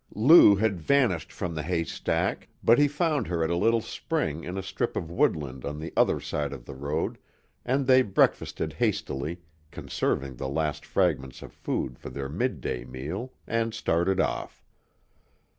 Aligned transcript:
Lou 0.15 0.55
had 0.55 0.81
vanished 0.81 1.31
from 1.31 1.53
the 1.53 1.61
haystack, 1.61 2.47
but 2.63 2.79
he 2.79 2.87
found 2.87 3.27
her 3.27 3.43
at 3.43 3.51
a 3.51 3.55
little 3.55 3.81
spring 3.81 4.43
in 4.43 4.57
a 4.57 4.63
strip 4.63 4.95
of 4.95 5.11
woodland 5.11 5.63
on 5.63 5.77
the 5.77 5.93
other 5.95 6.19
side 6.19 6.51
of 6.51 6.65
the 6.65 6.73
road, 6.73 7.19
and 7.63 7.85
they 7.85 8.01
breakfasted 8.01 8.73
hastily, 8.73 9.41
conserving 9.69 10.37
the 10.37 10.49
last 10.49 10.87
fragments 10.87 11.43
of 11.43 11.53
food 11.53 11.99
for 11.99 12.09
their 12.09 12.29
midday 12.29 12.83
meal, 12.83 13.31
and 13.45 13.75
started 13.75 14.19
off. 14.19 14.63